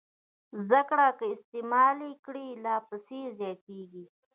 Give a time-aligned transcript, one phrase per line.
[0.67, 4.05] زده کړه که استعمال یې کړئ لا پسې زیاتېږي.